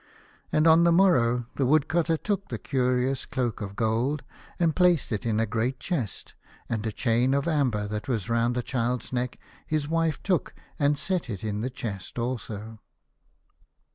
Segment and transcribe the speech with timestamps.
[0.51, 4.23] And on the morrow the Woodcutter took the curious cloak of gold
[4.59, 6.33] and placed it in a great chest,
[6.67, 9.37] and a chain of amber that was round the child's neck
[9.67, 12.79] his wife took and set it in the chest also.